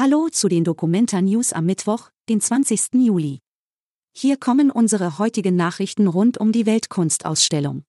Hallo 0.00 0.28
zu 0.30 0.46
den 0.46 0.62
Documenta 0.62 1.20
News 1.20 1.52
am 1.52 1.66
Mittwoch, 1.66 2.10
den 2.28 2.40
20. 2.40 3.02
Juli. 3.04 3.40
Hier 4.16 4.36
kommen 4.36 4.70
unsere 4.70 5.18
heutigen 5.18 5.56
Nachrichten 5.56 6.06
rund 6.06 6.38
um 6.38 6.52
die 6.52 6.66
Weltkunstausstellung. 6.66 7.82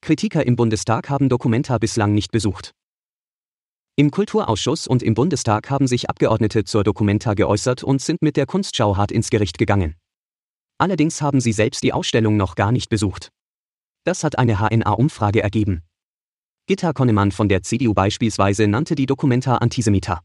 Kritiker 0.00 0.46
im 0.46 0.56
Bundestag 0.56 1.10
haben 1.10 1.28
Documenta 1.28 1.76
bislang 1.76 2.14
nicht 2.14 2.32
besucht. 2.32 2.72
Im 3.96 4.10
Kulturausschuss 4.10 4.86
und 4.86 5.02
im 5.02 5.12
Bundestag 5.12 5.68
haben 5.68 5.86
sich 5.86 6.08
Abgeordnete 6.08 6.64
zur 6.64 6.84
Documenta 6.84 7.34
geäußert 7.34 7.84
und 7.84 8.00
sind 8.00 8.22
mit 8.22 8.38
der 8.38 8.46
Kunstschau 8.46 8.96
hart 8.96 9.12
ins 9.12 9.28
Gericht 9.28 9.58
gegangen. 9.58 9.96
Allerdings 10.78 11.20
haben 11.20 11.42
sie 11.42 11.52
selbst 11.52 11.82
die 11.82 11.92
Ausstellung 11.92 12.38
noch 12.38 12.54
gar 12.54 12.72
nicht 12.72 12.88
besucht. 12.88 13.28
Das 14.04 14.24
hat 14.24 14.38
eine 14.38 14.58
HNA-Umfrage 14.58 15.42
ergeben. 15.42 15.82
Gitta 16.66 16.94
Konnemann 16.94 17.30
von 17.30 17.50
der 17.50 17.62
CDU 17.62 17.92
beispielsweise 17.92 18.66
nannte 18.68 18.94
die 18.94 19.04
Documenta 19.04 19.56
Antisemita. 19.56 20.22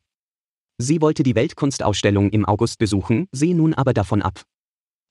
Sie 0.80 1.02
wollte 1.02 1.23
die 1.23 1.36
Weltkunstausstellung 1.36 2.30
im 2.30 2.45
August 2.45 2.77
besuchen, 2.77 3.27
sehe 3.31 3.55
nun 3.55 3.73
aber 3.73 3.94
davon 3.94 4.22
ab. 4.22 4.44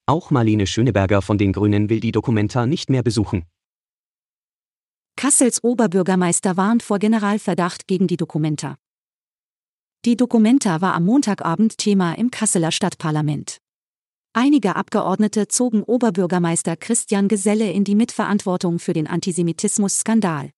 Auch 0.07 0.31
Marlene 0.31 0.67
Schöneberger 0.67 1.23
von 1.23 1.39
den 1.39 1.53
Grünen 1.53 1.91
will 1.91 1.99
die 1.99 2.13
Documenta 2.13 2.67
nicht 2.67 2.91
mehr 2.91 3.03
besuchen. 3.03 3.45
Kassels 5.17 5.65
Oberbürgermeister 5.65 6.57
warnt 6.57 6.83
vor 6.83 6.99
Generalverdacht 6.99 7.89
gegen 7.89 8.07
die 8.07 8.17
Documenta. 8.17 8.77
Die 10.05 10.17
Documenta 10.17 10.81
war 10.81 10.95
am 10.95 11.05
Montagabend 11.05 11.79
Thema 11.79 12.13
im 12.13 12.31
Kasseler 12.31 12.71
Stadtparlament. 12.71 13.59
Einige 14.35 14.77
Abgeordnete 14.77 15.49
zogen 15.49 15.83
Oberbürgermeister 15.83 16.77
Christian 16.77 17.27
Geselle 17.27 17.73
in 17.73 17.83
die 17.83 17.95
Mitverantwortung 17.95 18.79
für 18.79 18.93
den 18.93 19.07
Antisemitismus-Skandal. 19.07 20.51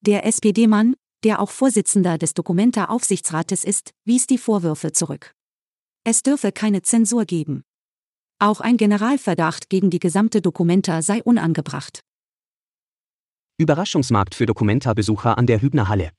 Der 0.00 0.26
SPD-Mann, 0.26 0.96
der 1.24 1.40
auch 1.40 1.50
Vorsitzender 1.50 2.18
des 2.18 2.34
Documenta-Aufsichtsrates 2.34 3.64
ist, 3.64 3.92
wies 4.04 4.26
die 4.26 4.38
Vorwürfe 4.38 4.92
zurück. 4.92 5.34
Es 6.04 6.22
dürfe 6.22 6.52
keine 6.52 6.82
Zensur 6.82 7.24
geben. 7.24 7.62
Auch 8.38 8.60
ein 8.60 8.76
Generalverdacht 8.76 9.70
gegen 9.70 9.90
die 9.90 10.00
gesamte 10.00 10.42
Documenta 10.42 11.00
sei 11.02 11.22
unangebracht. 11.22 12.02
Überraschungsmarkt 13.56 14.34
für 14.34 14.46
Documenta-Besucher 14.46 15.38
an 15.38 15.46
der 15.46 15.62
Hübner 15.62 15.88
Halle. 15.88 16.10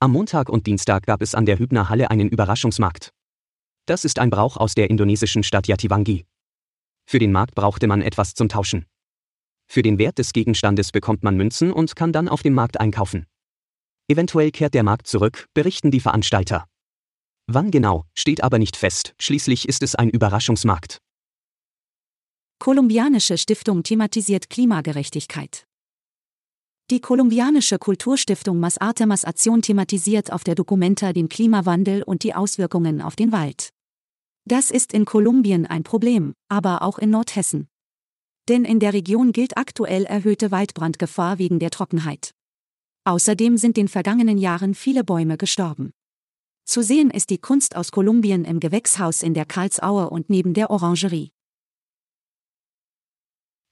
Am 0.00 0.12
Montag 0.12 0.48
und 0.48 0.66
Dienstag 0.66 1.04
gab 1.04 1.20
es 1.20 1.34
an 1.34 1.44
der 1.44 1.58
Hübner 1.58 1.90
Halle 1.90 2.10
einen 2.10 2.28
Überraschungsmarkt. 2.28 3.10
Das 3.86 4.04
ist 4.04 4.18
ein 4.18 4.30
Brauch 4.30 4.56
aus 4.56 4.74
der 4.74 4.88
indonesischen 4.88 5.42
Stadt 5.42 5.66
Jatiwangi. 5.66 6.24
Für 7.06 7.18
den 7.18 7.32
Markt 7.32 7.54
brauchte 7.54 7.86
man 7.86 8.02
etwas 8.02 8.34
zum 8.34 8.48
Tauschen. 8.48 8.86
Für 9.68 9.82
den 9.82 9.98
Wert 9.98 10.18
des 10.18 10.32
Gegenstandes 10.32 10.92
bekommt 10.92 11.22
man 11.22 11.36
Münzen 11.36 11.72
und 11.72 11.94
kann 11.94 12.12
dann 12.12 12.28
auf 12.28 12.42
dem 12.42 12.54
Markt 12.54 12.80
einkaufen. 12.80 13.26
Eventuell 14.08 14.50
kehrt 14.50 14.74
der 14.74 14.84
Markt 14.84 15.06
zurück, 15.06 15.46
berichten 15.54 15.90
die 15.90 16.00
Veranstalter. 16.00 16.66
Wann 17.48 17.70
genau, 17.70 18.04
steht 18.14 18.42
aber 18.42 18.58
nicht 18.58 18.76
fest, 18.76 19.14
schließlich 19.20 19.68
ist 19.68 19.82
es 19.82 19.94
ein 19.94 20.10
Überraschungsmarkt. 20.10 20.98
Kolumbianische 22.58 23.36
Stiftung 23.36 23.82
thematisiert 23.82 24.48
Klimagerechtigkeit. 24.48 25.66
Die 26.90 27.00
kolumbianische 27.00 27.78
Kulturstiftung 27.78 28.60
Mas 28.60 28.78
Artemas 28.78 29.24
Aktion 29.24 29.60
thematisiert 29.60 30.32
auf 30.32 30.44
der 30.44 30.54
Documenta 30.54 31.12
den 31.12 31.28
Klimawandel 31.28 32.04
und 32.04 32.22
die 32.22 32.32
Auswirkungen 32.32 33.02
auf 33.02 33.16
den 33.16 33.32
Wald. 33.32 33.70
Das 34.44 34.70
ist 34.70 34.92
in 34.92 35.04
Kolumbien 35.04 35.66
ein 35.66 35.82
Problem, 35.82 36.34
aber 36.48 36.82
auch 36.82 36.98
in 36.98 37.10
Nordhessen. 37.10 37.66
Denn 38.48 38.64
in 38.64 38.78
der 38.78 38.92
Region 38.92 39.32
gilt 39.32 39.58
aktuell 39.58 40.04
erhöhte 40.04 40.52
Waldbrandgefahr 40.52 41.40
wegen 41.40 41.58
der 41.58 41.70
Trockenheit. 41.70 42.35
Außerdem 43.06 43.56
sind 43.56 43.78
in 43.78 43.86
vergangenen 43.86 44.36
Jahren 44.36 44.74
viele 44.74 45.04
Bäume 45.04 45.36
gestorben. 45.36 45.92
Zu 46.64 46.82
sehen 46.82 47.10
ist 47.10 47.30
die 47.30 47.38
Kunst 47.38 47.76
aus 47.76 47.92
Kolumbien 47.92 48.44
im 48.44 48.58
Gewächshaus 48.58 49.22
in 49.22 49.32
der 49.32 49.44
Karlsaue 49.46 50.10
und 50.10 50.28
neben 50.28 50.54
der 50.54 50.70
Orangerie. 50.70 51.30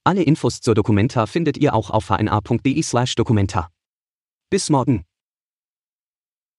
Alle 0.05 0.23
Infos 0.23 0.61
zur 0.61 0.73
Documenta 0.73 1.25
findet 1.25 1.57
ihr 1.57 1.73
auch 1.73 1.89
auf 1.89 2.09
hna.de/documenta. 2.09 3.69
Bis 4.49 4.69
morgen. 4.69 5.03